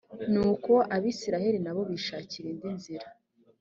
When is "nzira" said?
2.77-3.07